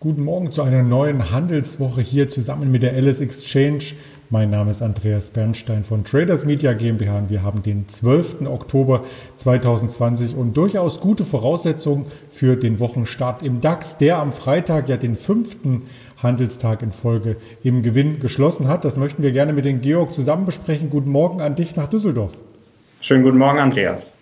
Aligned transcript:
Guten 0.00 0.22
Morgen 0.22 0.52
zu 0.52 0.62
einer 0.62 0.84
neuen 0.84 1.32
Handelswoche 1.32 2.00
hier 2.02 2.28
zusammen 2.28 2.70
mit 2.70 2.84
der 2.84 2.92
Alice 2.92 3.20
Exchange. 3.20 3.82
Mein 4.30 4.48
Name 4.48 4.70
ist 4.70 4.80
Andreas 4.80 5.30
Bernstein 5.30 5.82
von 5.82 6.04
Traders 6.04 6.44
Media 6.44 6.72
GmbH 6.72 7.18
und 7.18 7.30
wir 7.30 7.42
haben 7.42 7.64
den 7.64 7.88
12. 7.88 8.42
Oktober 8.46 9.02
2020 9.34 10.36
und 10.36 10.56
durchaus 10.56 11.00
gute 11.00 11.24
Voraussetzungen 11.24 12.06
für 12.28 12.54
den 12.54 12.78
Wochenstart 12.78 13.42
im 13.42 13.60
DAX, 13.60 13.98
der 13.98 14.18
am 14.18 14.32
Freitag 14.32 14.88
ja 14.88 14.98
den 14.98 15.16
fünften 15.16 15.82
Handelstag 16.22 16.82
in 16.82 16.92
Folge 16.92 17.34
im 17.64 17.82
Gewinn 17.82 18.20
geschlossen 18.20 18.68
hat. 18.68 18.84
Das 18.84 18.98
möchten 18.98 19.24
wir 19.24 19.32
gerne 19.32 19.52
mit 19.52 19.64
den 19.64 19.80
Georg 19.80 20.14
zusammen 20.14 20.46
besprechen. 20.46 20.90
Guten 20.90 21.10
Morgen 21.10 21.40
an 21.40 21.56
dich 21.56 21.74
nach 21.74 21.88
Düsseldorf. 21.88 22.38
Schönen 23.00 23.24
guten 23.24 23.38
Morgen, 23.38 23.58
Andreas. 23.58 24.14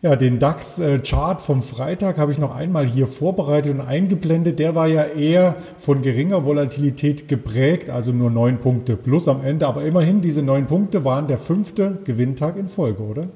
Ja, 0.00 0.14
den 0.14 0.38
DAX-Chart 0.38 1.42
vom 1.42 1.60
Freitag 1.60 2.18
habe 2.18 2.30
ich 2.30 2.38
noch 2.38 2.54
einmal 2.54 2.86
hier 2.86 3.08
vorbereitet 3.08 3.74
und 3.74 3.80
eingeblendet. 3.80 4.60
Der 4.60 4.76
war 4.76 4.86
ja 4.86 5.02
eher 5.02 5.56
von 5.76 6.02
geringer 6.02 6.44
Volatilität 6.44 7.26
geprägt, 7.26 7.90
also 7.90 8.12
nur 8.12 8.30
neun 8.30 8.58
Punkte 8.58 8.96
plus 8.96 9.26
am 9.26 9.42
Ende. 9.44 9.66
Aber 9.66 9.82
immerhin, 9.82 10.20
diese 10.20 10.40
neun 10.40 10.66
Punkte 10.66 11.04
waren 11.04 11.26
der 11.26 11.36
fünfte 11.36 11.98
Gewinntag 12.04 12.56
in 12.56 12.68
Folge, 12.68 13.02
oder? 13.02 13.28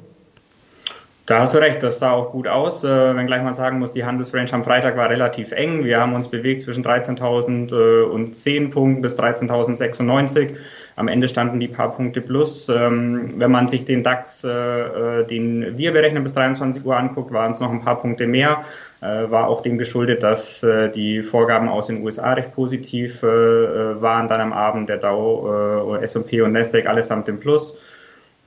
Da 1.24 1.38
hast 1.38 1.54
du 1.54 1.58
recht, 1.58 1.80
das 1.84 2.00
sah 2.00 2.10
auch 2.10 2.32
gut 2.32 2.48
aus. 2.48 2.82
Äh, 2.82 3.14
wenn 3.14 3.28
gleich 3.28 3.42
mal 3.44 3.54
sagen 3.54 3.78
muss, 3.78 3.92
die 3.92 4.04
Handelsrange 4.04 4.52
am 4.52 4.64
Freitag 4.64 4.96
war 4.96 5.08
relativ 5.08 5.52
eng. 5.52 5.84
Wir 5.84 6.00
haben 6.00 6.14
uns 6.14 6.26
bewegt 6.26 6.62
zwischen 6.62 6.84
13.010 6.84 8.70
Punkten 8.72 9.02
bis 9.02 9.16
13.096. 9.16 10.56
Am 10.96 11.06
Ende 11.06 11.28
standen 11.28 11.60
die 11.60 11.68
paar 11.68 11.94
Punkte 11.94 12.20
plus. 12.20 12.68
Ähm, 12.68 13.34
wenn 13.36 13.52
man 13.52 13.68
sich 13.68 13.84
den 13.84 14.02
DAX, 14.02 14.42
äh, 14.42 14.50
äh, 14.50 15.24
den 15.24 15.78
wir 15.78 15.92
berechnen, 15.92 16.24
bis 16.24 16.32
23 16.32 16.84
Uhr 16.84 16.96
anguckt, 16.96 17.32
waren 17.32 17.52
es 17.52 17.60
noch 17.60 17.70
ein 17.70 17.84
paar 17.84 18.00
Punkte 18.00 18.26
mehr. 18.26 18.64
Äh, 19.00 19.30
war 19.30 19.46
auch 19.46 19.60
dem 19.60 19.78
geschuldet, 19.78 20.24
dass 20.24 20.66
die 20.94 21.22
Vorgaben 21.22 21.68
aus 21.68 21.86
den 21.86 22.02
USA 22.02 22.32
recht 22.32 22.52
positiv 22.52 23.22
waren. 23.22 24.28
Dann 24.28 24.40
am 24.40 24.52
Abend 24.52 24.88
der 24.88 24.98
Dow, 24.98 25.96
S&P 26.00 26.40
und 26.42 26.52
Nasdaq 26.52 26.86
allesamt 26.86 27.28
im 27.28 27.38
Plus. 27.38 27.76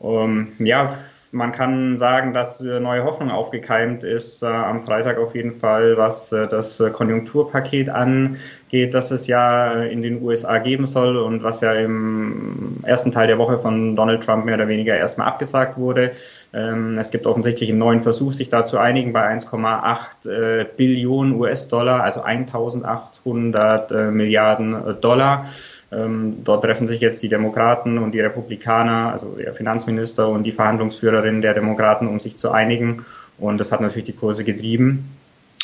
Ähm, 0.03 0.51
ja, 0.59 0.97
man 1.35 1.51
kann 1.51 1.97
sagen, 1.97 2.33
dass 2.33 2.61
neue 2.61 3.03
Hoffnung 3.03 3.29
aufgekeimt 3.29 4.03
ist 4.05 4.41
äh, 4.41 4.45
am 4.45 4.83
Freitag 4.83 5.17
auf 5.19 5.35
jeden 5.35 5.59
Fall, 5.59 5.97
was 5.97 6.31
äh, 6.31 6.47
das 6.47 6.81
Konjunkturpaket 6.93 7.89
angeht, 7.89 8.93
das 8.93 9.11
es 9.11 9.27
ja 9.27 9.73
in 9.83 10.01
den 10.01 10.21
USA 10.21 10.59
geben 10.59 10.85
soll 10.85 11.17
und 11.17 11.43
was 11.43 11.59
ja 11.59 11.73
im 11.73 12.77
ersten 12.83 13.11
Teil 13.11 13.27
der 13.27 13.37
Woche 13.37 13.59
von 13.59 13.97
Donald 13.97 14.23
Trump 14.23 14.45
mehr 14.45 14.55
oder 14.55 14.69
weniger 14.69 14.95
erstmal 14.95 15.27
abgesagt 15.27 15.77
wurde. 15.77 16.13
Ähm, 16.53 16.97
es 16.97 17.11
gibt 17.11 17.27
offensichtlich 17.27 17.69
einen 17.69 17.79
neuen 17.79 18.01
Versuch, 18.01 18.31
sich 18.31 18.49
da 18.49 18.63
zu 18.63 18.77
einigen 18.77 19.11
bei 19.11 19.27
1,8 19.27 20.29
äh, 20.29 20.65
Billionen 20.77 21.35
US-Dollar, 21.35 22.01
also 22.01 22.21
1800 22.21 23.91
äh, 23.91 24.11
Milliarden 24.11 24.73
äh, 24.73 24.93
Dollar. 24.93 25.47
Ähm, 25.91 26.37
dort 26.43 26.63
treffen 26.63 26.87
sich 26.87 27.01
jetzt 27.01 27.21
die 27.23 27.29
Demokraten 27.29 27.97
und 27.97 28.11
die 28.11 28.19
Republikaner, 28.21 29.11
also 29.11 29.35
der 29.35 29.53
Finanzminister 29.53 30.27
und 30.27 30.43
die 30.43 30.51
Verhandlungsführerin 30.51 31.41
der 31.41 31.53
Demokraten, 31.53 32.07
um 32.07 32.19
sich 32.19 32.37
zu 32.37 32.51
einigen. 32.51 33.05
Und 33.37 33.59
das 33.59 33.71
hat 33.71 33.81
natürlich 33.81 34.05
die 34.05 34.15
Kurse 34.15 34.43
getrieben. 34.43 35.17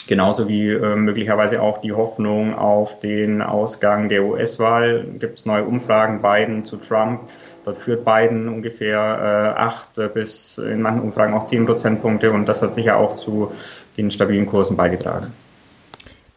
Genauso 0.07 0.47
wie 0.47 0.69
äh, 0.69 0.95
möglicherweise 0.95 1.61
auch 1.61 1.79
die 1.79 1.93
Hoffnung 1.93 2.55
auf 2.55 2.99
den 2.99 3.41
Ausgang 3.41 4.09
der 4.09 4.23
US-Wahl. 4.23 5.05
Gibt 5.19 5.39
es 5.39 5.45
neue 5.45 5.63
Umfragen, 5.63 6.21
Biden 6.21 6.65
zu 6.65 6.77
Trump. 6.77 7.21
Dort 7.63 7.77
führt 7.77 8.03
Biden 8.03 8.49
ungefähr 8.49 8.97
äh, 9.55 9.59
acht 9.59 9.89
bis 10.13 10.57
in 10.57 10.81
manchen 10.81 11.01
Umfragen 11.03 11.33
auch 11.33 11.43
zehn 11.43 11.65
Prozentpunkte 11.65 12.31
und 12.31 12.49
das 12.49 12.61
hat 12.61 12.73
sicher 12.73 12.97
auch 12.97 13.13
zu 13.15 13.51
den 13.97 14.09
stabilen 14.09 14.47
Kursen 14.47 14.75
beigetragen. 14.75 15.33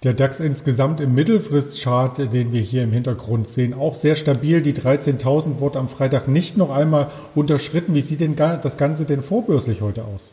Der 0.04 0.12
DAX 0.12 0.38
insgesamt 0.38 1.00
im 1.00 1.14
Mittelfristchart, 1.14 2.30
den 2.30 2.52
wir 2.52 2.60
hier 2.60 2.82
im 2.82 2.92
Hintergrund 2.92 3.48
sehen, 3.48 3.72
auch 3.72 3.94
sehr 3.94 4.16
stabil. 4.16 4.60
Die 4.60 4.74
13.000 4.74 5.60
wurde 5.60 5.78
am 5.78 5.88
Freitag 5.88 6.28
nicht 6.28 6.58
noch 6.58 6.68
einmal 6.68 7.06
unterschritten. 7.34 7.94
Wie 7.94 8.02
sieht 8.02 8.20
denn 8.20 8.36
das 8.36 8.76
Ganze 8.76 9.06
denn 9.06 9.22
vorbörslich 9.22 9.80
heute 9.80 10.04
aus? 10.04 10.30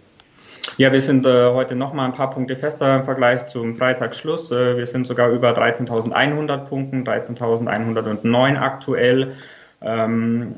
Ja, 0.75 0.91
wir 0.91 0.99
sind 0.99 1.25
äh, 1.25 1.53
heute 1.53 1.75
noch 1.75 1.93
mal 1.93 2.03
ein 2.03 2.11
paar 2.11 2.31
Punkte 2.31 2.57
fester 2.57 2.97
im 2.97 3.05
Vergleich 3.05 3.47
zum 3.47 3.77
Freitagsschluss. 3.77 4.51
Äh, 4.51 4.75
wir 4.75 4.85
sind 4.85 5.07
sogar 5.07 5.29
über 5.29 5.51
13.100 5.51 6.65
Punkten, 6.65 7.05
13.109 7.05 8.57
aktuell. 8.57 9.35
Ähm, 9.83 10.53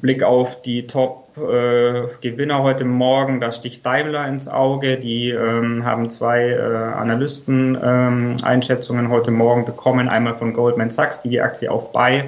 Blick 0.00 0.22
auf 0.22 0.62
die 0.62 0.86
Top-Gewinner 0.86 2.58
äh, 2.58 2.62
heute 2.62 2.86
Morgen, 2.86 3.38
da 3.40 3.52
sticht 3.52 3.84
Daimler 3.84 4.26
ins 4.26 4.48
Auge. 4.48 4.98
Die 4.98 5.28
ähm, 5.30 5.84
haben 5.84 6.08
zwei 6.08 6.48
äh, 6.48 6.62
Analysten-Einschätzungen 6.62 9.04
ähm, 9.04 9.10
heute 9.10 9.30
Morgen 9.30 9.66
bekommen. 9.66 10.08
Einmal 10.08 10.32
von 10.34 10.54
Goldman 10.54 10.88
Sachs, 10.90 11.20
die 11.20 11.28
die 11.28 11.42
Aktie 11.42 11.70
auf 11.70 11.92
Buy 11.92 12.24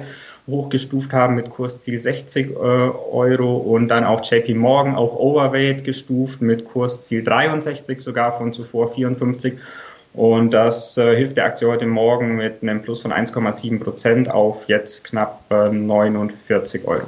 hochgestuft 0.47 1.11
haben 1.11 1.33
mit 1.35 1.49
Kursziel 1.49 1.99
60 1.99 2.51
äh, 2.51 2.53
Euro 2.53 3.57
und 3.57 3.87
dann 3.89 4.05
auch 4.05 4.21
JP 4.23 4.53
Morgan 4.53 4.95
auf 4.95 5.15
Overweight 5.15 5.83
gestuft 5.83 6.41
mit 6.41 6.65
Kursziel 6.65 7.23
63 7.23 7.99
sogar 7.99 8.37
von 8.37 8.53
zuvor 8.53 8.93
54 8.93 9.55
und 10.13 10.51
das 10.51 10.97
äh, 10.97 11.15
hilft 11.15 11.37
der 11.37 11.45
Aktie 11.45 11.67
heute 11.67 11.85
Morgen 11.85 12.35
mit 12.35 12.63
einem 12.63 12.81
Plus 12.81 13.01
von 13.01 13.11
1,7 13.11 13.79
Prozent 13.79 14.31
auf 14.31 14.67
jetzt 14.67 15.03
knapp 15.03 15.43
äh, 15.49 15.69
49 15.69 16.85
Euro. 16.87 17.07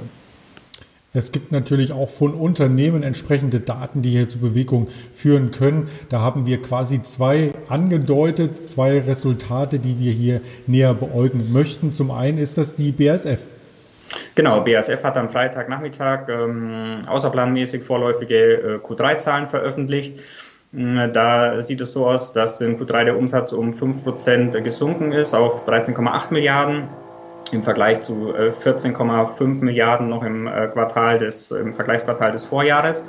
Es 1.12 1.32
gibt 1.32 1.52
natürlich 1.52 1.92
auch 1.92 2.08
von 2.08 2.36
Unternehmen 2.36 3.02
entsprechende 3.02 3.59
Daten, 3.59 4.04
die 4.04 4.12
hier 4.12 4.30
zur 4.30 4.42
Bewegung 4.42 4.90
führen 5.12 5.50
können. 5.50 5.90
Da 6.09 6.20
haben 6.20 6.46
wir 6.46 6.62
quasi 6.62 7.02
zwei 7.02 7.54
angedeutet, 7.68 8.68
zwei 8.68 9.00
Resultate, 9.00 9.80
die 9.80 10.00
wir 10.00 10.12
hier 10.12 10.42
näher 10.68 10.94
beäugen 10.94 11.52
möchten. 11.52 11.92
Zum 11.94 12.12
einen 12.12 12.38
ist 12.38 12.59
das 12.59 12.76
die 12.76 12.92
BASF. 12.92 13.48
Genau, 14.36 14.62
BASF 14.62 15.04
hat 15.04 15.18
am 15.18 15.32
Freitagnachmittag 15.32 16.30
ähm, 16.30 17.02
außerplanmäßig 17.08 17.84
vorläufige 17.84 18.36
äh, 18.36 18.76
Q3-Zahlen 18.78 19.48
veröffentlicht. 19.48 20.20
Da 20.72 21.59
sieht 21.62 21.81
es 21.81 21.94
so 21.94 22.06
aus, 22.06 22.31
dass 22.31 22.62
in 22.62 22.80
Q3 22.80 23.06
der 23.06 23.18
Umsatz 23.18 23.52
um 23.53 23.72
5% 23.72 24.62
gesunken 24.62 25.12
ist 25.12 25.34
auf 25.34 25.68
13,8 25.68 26.31
Milliarden 26.31 26.88
im 27.52 27.63
Vergleich 27.63 28.02
zu 28.03 28.35
14,5 28.35 29.41
äh, 29.41 29.46
Milliarden 29.46 30.09
noch 30.09 30.24
im 30.24 30.46
äh, 30.46 30.68
Quartal 30.68 31.18
des, 31.18 31.50
im 31.50 31.74
Vergleichsquartal 31.74 32.31
des 32.31 32.46
Vorjahres. 32.46 33.03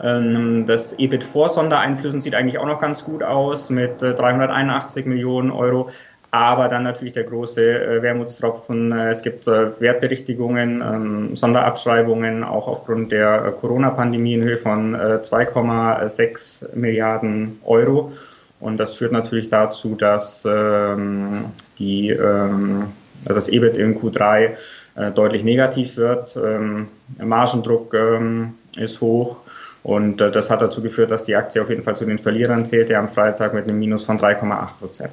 Ähm, 0.00 0.66
das 0.66 0.92
EBIT 0.98 1.24
vor 1.24 1.48
Sondereinflüssen 1.48 2.20
sieht 2.20 2.34
eigentlich 2.34 2.58
auch 2.58 2.66
noch 2.66 2.78
ganz 2.78 3.04
gut 3.04 3.24
aus 3.24 3.70
mit 3.70 4.00
381 4.00 5.04
äh, 5.04 5.08
Millionen 5.08 5.50
Euro. 5.50 5.90
Aber 6.32 6.68
dann 6.68 6.84
natürlich 6.84 7.14
der 7.14 7.24
große 7.24 7.62
äh, 7.62 8.02
Wermutstropfen. 8.02 8.92
Äh, 8.92 9.10
es 9.10 9.22
gibt 9.22 9.48
äh, 9.48 9.80
Wertberichtigungen, 9.80 10.80
ähm, 10.80 11.36
Sonderabschreibungen, 11.36 12.44
auch 12.44 12.68
aufgrund 12.68 13.10
der 13.10 13.52
Corona-Pandemie 13.60 14.34
in 14.34 14.44
Höhe 14.44 14.58
von 14.58 14.94
äh, 14.94 15.18
2,6 15.22 16.76
Milliarden 16.76 17.60
Euro. 17.64 18.12
Und 18.60 18.76
das 18.76 18.94
führt 18.94 19.12
natürlich 19.12 19.48
dazu, 19.48 19.96
dass 19.96 20.46
ähm, 20.48 21.46
die, 21.78 22.10
ähm, 22.10 22.92
das 23.24 23.48
EBIT 23.48 23.76
in 23.76 23.98
Q3 23.98 24.50
äh, 24.94 25.10
deutlich 25.10 25.42
negativ 25.42 25.96
wird. 25.96 26.36
Ähm, 26.36 26.88
Margendruck 27.18 27.92
ähm, 27.94 28.54
ist 28.76 29.00
hoch. 29.00 29.38
Und 29.82 30.18
das 30.18 30.50
hat 30.50 30.60
dazu 30.60 30.82
geführt, 30.82 31.10
dass 31.10 31.24
die 31.24 31.34
Aktie 31.34 31.62
auf 31.62 31.70
jeden 31.70 31.82
Fall 31.82 31.96
zu 31.96 32.04
den 32.04 32.18
Verlierern 32.18 32.66
zählte 32.66 32.98
am 32.98 33.08
Freitag 33.08 33.54
mit 33.54 33.64
einem 33.64 33.78
Minus 33.78 34.04
von 34.04 34.18
3,8 34.18 34.78
Prozent. 34.78 35.12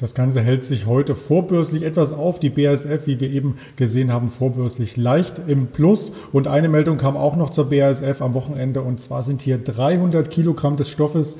Das 0.00 0.14
Ganze 0.14 0.42
hält 0.42 0.62
sich 0.64 0.86
heute 0.86 1.16
vorbörslich 1.16 1.82
etwas 1.82 2.12
auf. 2.12 2.38
Die 2.38 2.50
BASF, 2.50 3.08
wie 3.08 3.18
wir 3.18 3.32
eben 3.32 3.56
gesehen 3.74 4.12
haben, 4.12 4.28
vorbörslich 4.28 4.96
leicht 4.96 5.40
im 5.48 5.66
Plus. 5.66 6.12
Und 6.30 6.46
eine 6.46 6.68
Meldung 6.68 6.98
kam 6.98 7.16
auch 7.16 7.34
noch 7.34 7.50
zur 7.50 7.68
BASF 7.68 8.22
am 8.22 8.32
Wochenende. 8.32 8.80
Und 8.80 9.00
zwar 9.00 9.24
sind 9.24 9.42
hier 9.42 9.58
300 9.58 10.30
Kilogramm 10.30 10.76
des 10.76 10.88
Stoffes 10.88 11.38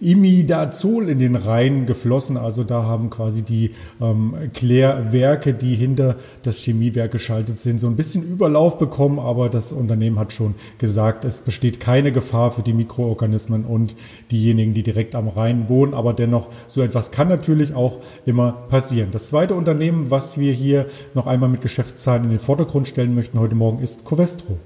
Imidazol 0.00 1.08
in 1.08 1.18
den 1.18 1.34
Rhein 1.34 1.86
geflossen. 1.86 2.36
Also 2.36 2.64
da 2.64 2.84
haben 2.84 3.10
quasi 3.10 3.42
die 3.42 3.72
ähm, 4.00 4.34
Klärwerke, 4.54 5.54
die 5.54 5.74
hinter 5.74 6.16
das 6.42 6.58
Chemiewerk 6.58 7.10
geschaltet 7.10 7.58
sind, 7.58 7.80
so 7.80 7.86
ein 7.86 7.96
bisschen 7.96 8.22
Überlauf 8.22 8.78
bekommen. 8.78 9.18
Aber 9.18 9.48
das 9.48 9.72
Unternehmen 9.72 10.18
hat 10.18 10.32
schon 10.32 10.54
gesagt, 10.78 11.24
es 11.24 11.40
besteht 11.40 11.80
keine 11.80 12.12
Gefahr 12.12 12.50
für 12.50 12.62
die 12.62 12.72
Mikroorganismen 12.72 13.64
und 13.64 13.94
diejenigen, 14.30 14.74
die 14.74 14.82
direkt 14.82 15.14
am 15.14 15.28
Rhein 15.28 15.68
wohnen. 15.68 15.94
Aber 15.94 16.12
dennoch, 16.12 16.48
so 16.66 16.82
etwas 16.82 17.10
kann 17.10 17.28
natürlich 17.28 17.74
auch 17.74 17.98
immer 18.24 18.52
passieren. 18.68 19.10
Das 19.10 19.28
zweite 19.28 19.54
Unternehmen, 19.54 20.10
was 20.10 20.38
wir 20.38 20.52
hier 20.52 20.86
noch 21.14 21.26
einmal 21.26 21.48
mit 21.48 21.60
Geschäftszahlen 21.60 22.24
in 22.24 22.30
den 22.30 22.38
Vordergrund 22.38 22.88
stellen 22.88 23.14
möchten 23.14 23.38
heute 23.38 23.54
Morgen, 23.54 23.82
ist 23.82 24.04
Covestro. 24.04 24.58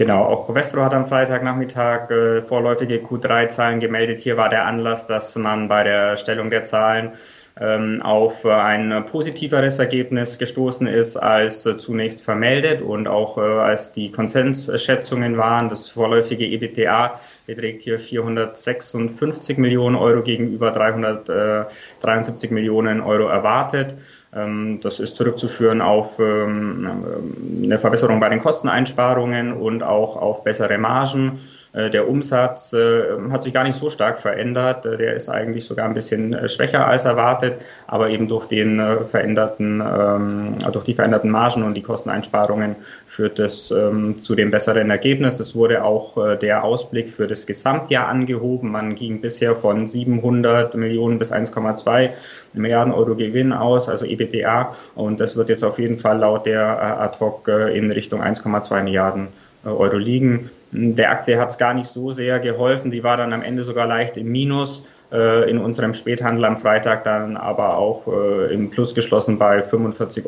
Genau, 0.00 0.24
auch 0.24 0.46
Covestro 0.46 0.82
hat 0.82 0.94
am 0.94 1.06
Freitagnachmittag 1.06 2.10
äh, 2.10 2.40
vorläufige 2.40 3.00
Q3-Zahlen 3.00 3.80
gemeldet. 3.80 4.18
Hier 4.18 4.38
war 4.38 4.48
der 4.48 4.64
Anlass, 4.64 5.06
dass 5.06 5.36
man 5.36 5.68
bei 5.68 5.84
der 5.84 6.16
Stellung 6.16 6.48
der 6.48 6.64
Zahlen 6.64 7.18
auf 7.60 8.46
ein 8.46 9.04
positiveres 9.04 9.78
Ergebnis 9.78 10.38
gestoßen 10.38 10.86
ist 10.86 11.16
als 11.16 11.62
zunächst 11.78 12.22
vermeldet 12.22 12.80
und 12.80 13.06
auch 13.06 13.36
als 13.36 13.92
die 13.92 14.10
Konsensschätzungen 14.10 15.36
waren. 15.36 15.68
Das 15.68 15.90
vorläufige 15.90 16.46
EBTA 16.46 17.20
beträgt 17.46 17.82
hier 17.82 17.98
456 17.98 19.58
Millionen 19.58 19.96
Euro 19.96 20.22
gegenüber 20.22 20.70
373 20.70 22.50
Millionen 22.50 23.02
Euro 23.02 23.28
erwartet. 23.28 23.94
Ähm, 24.34 24.78
das 24.80 25.00
ist 25.00 25.16
zurückzuführen 25.16 25.80
auf 25.80 26.18
ähm, 26.20 27.64
eine 27.64 27.78
Verbesserung 27.78 28.20
bei 28.20 28.28
den 28.28 28.40
Kosteneinsparungen 28.40 29.52
und 29.52 29.82
auch 29.82 30.16
auf 30.16 30.44
bessere 30.44 30.78
Margen. 30.78 31.40
Äh, 31.72 31.90
der 31.90 32.08
Umsatz 32.08 32.72
äh, 32.72 33.02
hat 33.30 33.44
sich 33.44 33.52
gar 33.52 33.64
nicht 33.64 33.76
so 33.76 33.90
stark 33.90 34.18
verändert. 34.18 34.84
Äh, 34.86 34.96
der 34.96 35.14
ist 35.14 35.28
eigentlich 35.28 35.64
sogar 35.64 35.86
ein 35.86 35.94
bisschen 35.94 36.48
schwächer 36.48 36.86
als 36.86 37.04
erwartet, 37.04 37.60
aber 37.86 38.10
eben 38.10 38.26
durch 38.28 38.46
den 38.46 38.80
veränderten, 39.08 39.80
ähm, 39.80 40.58
durch 40.72 40.84
die 40.84 40.94
veränderten 40.94 41.30
Margen 41.30 41.62
und 41.62 41.74
die 41.74 41.82
Kosteneinsparungen 41.82 42.76
führt 43.06 43.38
es 43.38 43.68
zu 43.68 44.34
dem 44.34 44.50
besseren 44.50 44.90
Ergebnis. 44.90 45.40
Es 45.40 45.54
wurde 45.54 45.84
auch 45.84 46.38
der 46.38 46.64
Ausblick 46.64 47.10
für 47.14 47.26
das 47.26 47.46
Gesamtjahr 47.46 48.08
angehoben. 48.08 48.70
Man 48.70 48.94
ging 48.94 49.20
bisher 49.20 49.54
von 49.54 49.86
700 49.86 50.74
Millionen 50.74 51.18
bis 51.18 51.32
1,2 51.32 52.10
Milliarden 52.54 52.92
Euro 52.92 53.14
Gewinn 53.14 53.52
aus, 53.52 53.88
also 53.88 54.04
EBTA. 54.04 54.74
Und 54.94 55.20
das 55.20 55.36
wird 55.36 55.48
jetzt 55.48 55.64
auf 55.64 55.78
jeden 55.78 55.98
Fall 55.98 56.18
laut 56.18 56.46
der 56.46 57.00
ad 57.00 57.18
hoc 57.20 57.48
in 57.48 57.90
Richtung 57.92 58.22
1,2 58.22 58.82
Milliarden 58.82 59.28
Euro 59.64 59.96
liegen. 59.96 60.50
Der 60.72 61.10
Aktie 61.10 61.38
hat 61.38 61.50
es 61.50 61.58
gar 61.58 61.74
nicht 61.74 61.88
so 61.88 62.12
sehr 62.12 62.38
geholfen. 62.40 62.90
Die 62.90 63.02
war 63.02 63.16
dann 63.16 63.32
am 63.32 63.42
Ende 63.42 63.64
sogar 63.64 63.86
leicht 63.86 64.16
im 64.16 64.30
Minus. 64.30 64.84
Äh, 65.12 65.50
in 65.50 65.58
unserem 65.58 65.92
Späthandel 65.92 66.44
am 66.44 66.56
Freitag 66.56 67.02
dann 67.02 67.36
aber 67.36 67.76
auch 67.76 68.06
äh, 68.06 68.54
im 68.54 68.70
Plus 68.70 68.94
geschlossen 68.94 69.38
bei 69.38 69.66
45,04 69.66 70.24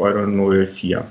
Euro. 0.97 1.05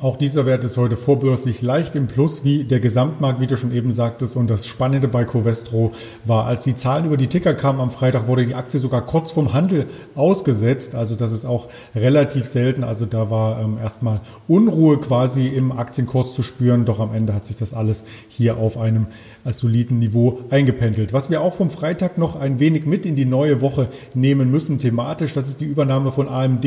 Auch 0.00 0.16
dieser 0.16 0.46
Wert 0.46 0.62
ist 0.62 0.76
heute 0.76 0.96
vorbörslich 0.96 1.60
leicht 1.60 1.96
im 1.96 2.06
Plus, 2.06 2.44
wie 2.44 2.62
der 2.62 2.78
Gesamtmarkt, 2.78 3.40
wie 3.40 3.48
du 3.48 3.56
schon 3.56 3.72
eben 3.72 3.90
sagtest. 3.90 4.36
Und 4.36 4.48
das 4.48 4.64
Spannende 4.64 5.08
bei 5.08 5.24
Covestro 5.24 5.90
war, 6.24 6.46
als 6.46 6.62
die 6.62 6.76
Zahlen 6.76 7.06
über 7.06 7.16
die 7.16 7.26
Ticker 7.26 7.52
kamen 7.52 7.80
am 7.80 7.90
Freitag, 7.90 8.28
wurde 8.28 8.46
die 8.46 8.54
Aktie 8.54 8.78
sogar 8.78 9.04
kurz 9.04 9.32
vom 9.32 9.54
Handel 9.54 9.86
ausgesetzt. 10.14 10.94
Also 10.94 11.16
das 11.16 11.32
ist 11.32 11.44
auch 11.46 11.66
relativ 11.96 12.44
selten. 12.44 12.84
Also 12.84 13.06
da 13.06 13.28
war 13.28 13.60
ähm, 13.60 13.76
erstmal 13.76 14.20
Unruhe 14.46 15.00
quasi 15.00 15.48
im 15.48 15.72
Aktienkurs 15.72 16.32
zu 16.32 16.42
spüren. 16.42 16.84
Doch 16.84 17.00
am 17.00 17.12
Ende 17.12 17.34
hat 17.34 17.44
sich 17.44 17.56
das 17.56 17.74
alles 17.74 18.04
hier 18.28 18.56
auf 18.58 18.78
einem 18.78 19.08
äh, 19.44 19.50
soliden 19.50 19.98
Niveau 19.98 20.42
eingependelt. 20.50 21.12
Was 21.12 21.28
wir 21.28 21.40
auch 21.40 21.54
vom 21.54 21.70
Freitag 21.70 22.18
noch 22.18 22.36
ein 22.36 22.60
wenig 22.60 22.86
mit 22.86 23.04
in 23.04 23.16
die 23.16 23.24
neue 23.24 23.60
Woche 23.62 23.88
nehmen 24.14 24.48
müssen 24.48 24.78
thematisch, 24.78 25.32
das 25.32 25.48
ist 25.48 25.60
die 25.60 25.66
Übernahme 25.66 26.12
von 26.12 26.28
AMD 26.28 26.64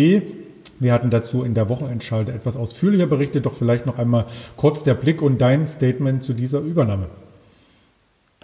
wir 0.81 0.93
hatten 0.93 1.09
dazu 1.09 1.43
in 1.43 1.53
der 1.53 1.69
Wochenendschalte 1.69 2.31
etwas 2.33 2.57
ausführlicher 2.57 3.05
berichtet, 3.05 3.45
doch 3.45 3.53
vielleicht 3.53 3.85
noch 3.85 3.99
einmal 3.99 4.25
kurz 4.57 4.83
der 4.83 4.95
Blick 4.95 5.21
und 5.21 5.39
dein 5.39 5.67
Statement 5.67 6.23
zu 6.23 6.33
dieser 6.33 6.59
Übernahme. 6.59 7.07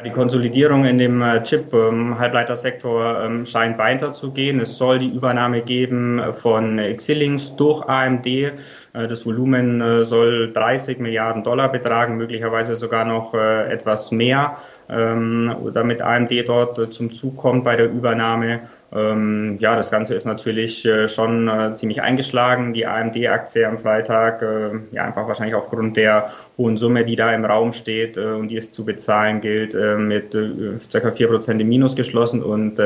Die 0.05 0.11
Konsolidierung 0.11 0.85
in 0.85 0.99
dem 0.99 1.23
äh, 1.23 1.41
Chip-Halbleitersektor 1.41 3.19
ähm, 3.23 3.47
scheint 3.47 3.79
weiterzugehen. 3.79 4.59
Es 4.59 4.77
soll 4.77 4.99
die 4.99 5.09
Übernahme 5.09 5.63
geben 5.63 6.21
von 6.33 6.79
Xilinx 6.95 7.55
durch 7.55 7.81
AMD. 7.81 8.27
Äh, 8.27 8.53
das 8.93 9.25
Volumen 9.25 9.81
äh, 9.81 10.05
soll 10.05 10.53
30 10.53 10.99
Milliarden 10.99 11.43
Dollar 11.43 11.71
betragen, 11.71 12.15
möglicherweise 12.15 12.75
sogar 12.75 13.05
noch 13.05 13.33
etwas 13.33 14.11
mehr 14.11 14.57
ähm, 14.89 15.53
damit 15.73 16.01
AMD 16.01 16.31
dort 16.47 16.79
äh, 16.79 16.89
zum 16.89 17.13
Zug 17.13 17.37
kommt 17.37 17.63
bei 17.63 17.75
der 17.75 17.87
Übernahme. 17.91 18.61
Ähm, 18.93 19.57
ja, 19.59 19.75
das 19.75 19.91
Ganze 19.91 20.15
ist 20.15 20.25
natürlich 20.25 20.85
äh, 20.85 21.09
schon 21.09 21.49
äh, 21.49 21.73
ziemlich 21.73 22.01
eingeschlagen. 22.01 22.73
Die 22.73 22.85
AMD-Aktie 22.85 23.67
am 23.67 23.79
Freitag, 23.79 24.43
ja, 24.91 25.03
einfach 25.03 25.27
wahrscheinlich 25.27 25.55
aufgrund 25.55 25.97
der 25.97 26.29
hohen 26.57 26.77
Summe, 26.77 27.03
die 27.05 27.15
da 27.15 27.33
im 27.33 27.43
Raum 27.43 27.73
steht 27.73 28.17
und 28.17 28.47
die 28.49 28.57
es 28.57 28.71
zu 28.71 28.85
bezahlen 28.85 29.41
gilt, 29.41 29.73
mit 29.73 30.33
äh, 30.35 30.77
ca. 30.91 31.09
4% 31.09 31.59
im 31.59 31.67
Minus 31.67 31.95
geschlossen 31.95 32.43
und 32.43 32.79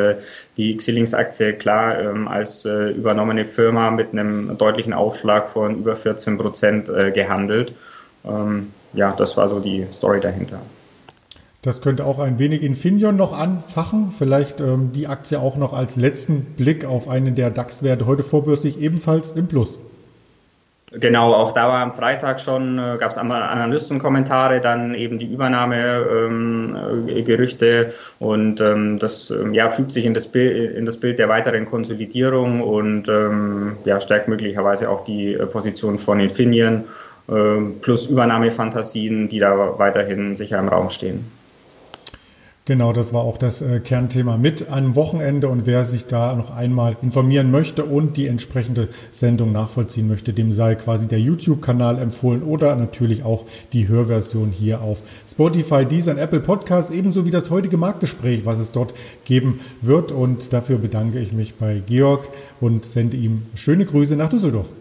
die 0.57 0.77
Xilinx-Aktie 0.77 1.53
klar 1.53 1.99
äh, 1.99 2.27
als 2.27 2.65
übernommene 2.65 3.45
Firma 3.45 3.91
mit 3.91 4.11
einem 4.11 4.57
deutlichen 4.57 4.93
Aufschlag 4.93 5.49
von 5.49 5.79
über 5.79 5.93
14% 5.93 6.93
äh, 6.93 7.11
gehandelt. 7.11 7.73
Ähm, 8.25 8.71
ja, 8.93 9.11
das 9.11 9.37
war 9.37 9.47
so 9.47 9.59
die 9.59 9.85
Story 9.91 10.19
dahinter. 10.19 10.61
Das 11.61 11.81
könnte 11.81 12.05
auch 12.05 12.17
ein 12.17 12.39
wenig 12.39 12.63
Infineon 12.63 13.15
noch 13.15 13.37
anfachen. 13.37 14.09
Vielleicht 14.09 14.61
ähm, 14.61 14.91
die 14.93 15.05
Aktie 15.05 15.39
auch 15.39 15.57
noch 15.57 15.73
als 15.73 15.95
letzten 15.95 16.45
Blick 16.57 16.85
auf 16.85 17.07
einen 17.07 17.35
der 17.35 17.51
DAX-Werte 17.51 18.07
heute 18.07 18.23
vorbörslich 18.23 18.81
ebenfalls 18.81 19.33
im 19.33 19.47
Plus. 19.47 19.77
Genau, 20.93 21.33
auch 21.33 21.53
da 21.53 21.69
war 21.69 21.81
am 21.81 21.93
Freitag 21.93 22.41
schon, 22.41 22.77
äh, 22.77 22.97
gab 22.99 23.11
es 23.11 23.17
Analystenkommentare, 23.17 24.59
dann 24.59 24.93
eben 24.93 25.19
die 25.19 25.31
Übernahmegerüchte 25.31 27.65
ähm, 27.65 27.91
und 28.19 28.59
ähm, 28.59 28.99
das 28.99 29.31
ähm, 29.31 29.53
ja, 29.53 29.69
fügt 29.69 29.93
sich 29.93 30.05
in 30.05 30.13
das, 30.13 30.27
Bild, 30.27 30.75
in 30.75 30.85
das 30.85 30.97
Bild 30.97 31.17
der 31.17 31.29
weiteren 31.29 31.65
Konsolidierung 31.65 32.59
und 32.59 33.07
ähm, 33.07 33.77
ja, 33.85 34.01
stärkt 34.01 34.27
möglicherweise 34.27 34.89
auch 34.89 35.05
die 35.05 35.33
äh, 35.33 35.45
Position 35.45 35.97
von 35.97 36.19
Infineon 36.19 36.83
äh, 37.29 37.61
plus 37.81 38.07
Übernahmefantasien, 38.07 39.29
die 39.29 39.39
da 39.39 39.79
weiterhin 39.79 40.35
sicher 40.35 40.59
im 40.59 40.67
Raum 40.67 40.89
stehen. 40.89 41.39
Genau, 42.65 42.93
das 42.93 43.11
war 43.11 43.21
auch 43.21 43.39
das 43.39 43.63
äh, 43.63 43.79
Kernthema 43.79 44.37
mit 44.37 44.69
am 44.69 44.95
Wochenende. 44.95 45.47
Und 45.47 45.65
wer 45.65 45.83
sich 45.83 46.05
da 46.05 46.35
noch 46.35 46.55
einmal 46.55 46.95
informieren 47.01 47.49
möchte 47.49 47.85
und 47.85 48.17
die 48.17 48.27
entsprechende 48.27 48.87
Sendung 49.09 49.51
nachvollziehen 49.51 50.07
möchte, 50.07 50.31
dem 50.31 50.51
sei 50.51 50.75
quasi 50.75 51.07
der 51.07 51.19
YouTube-Kanal 51.19 51.97
empfohlen 51.97 52.43
oder 52.43 52.75
natürlich 52.75 53.23
auch 53.23 53.45
die 53.73 53.87
Hörversion 53.87 54.51
hier 54.51 54.81
auf 54.81 55.01
Spotify, 55.25 55.85
Deezer 55.85 56.11
und 56.11 56.19
Apple 56.19 56.39
Podcast, 56.39 56.91
ebenso 56.91 57.25
wie 57.25 57.31
das 57.31 57.49
heutige 57.49 57.77
Marktgespräch, 57.77 58.45
was 58.45 58.59
es 58.59 58.71
dort 58.71 58.93
geben 59.25 59.61
wird. 59.81 60.11
Und 60.11 60.53
dafür 60.53 60.77
bedanke 60.77 61.17
ich 61.17 61.33
mich 61.33 61.55
bei 61.55 61.81
Georg 61.87 62.27
und 62.59 62.85
sende 62.85 63.17
ihm 63.17 63.47
schöne 63.55 63.85
Grüße 63.85 64.15
nach 64.15 64.29
Düsseldorf. 64.29 64.71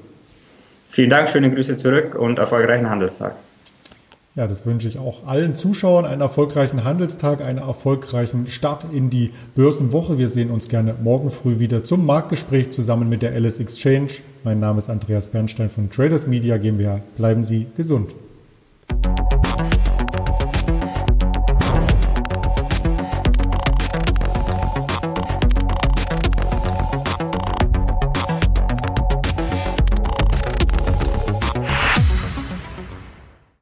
Vielen 0.90 1.08
Dank, 1.08 1.30
schöne 1.30 1.50
Grüße 1.50 1.78
zurück 1.78 2.14
und 2.14 2.38
erfolgreichen 2.38 2.90
Handelstag. 2.90 3.36
Ja, 4.36 4.46
das 4.46 4.64
wünsche 4.64 4.86
ich 4.86 4.98
auch 4.98 5.26
allen 5.26 5.56
Zuschauern 5.56 6.04
einen 6.04 6.20
erfolgreichen 6.20 6.84
Handelstag, 6.84 7.40
einen 7.40 7.58
erfolgreichen 7.58 8.46
Start 8.46 8.86
in 8.92 9.10
die 9.10 9.32
Börsenwoche. 9.56 10.18
Wir 10.18 10.28
sehen 10.28 10.50
uns 10.50 10.68
gerne 10.68 10.94
morgen 11.02 11.30
früh 11.30 11.58
wieder 11.58 11.82
zum 11.82 12.06
Marktgespräch 12.06 12.70
zusammen 12.70 13.08
mit 13.08 13.22
der 13.22 13.32
Alice 13.32 13.58
Exchange. 13.58 14.10
Mein 14.44 14.60
Name 14.60 14.78
ist 14.78 14.88
Andreas 14.88 15.30
Bernstein 15.30 15.68
von 15.68 15.90
Traders 15.90 16.28
Media 16.28 16.58
GmbH. 16.58 17.00
Bleiben 17.16 17.42
Sie 17.42 17.66
gesund. 17.74 18.14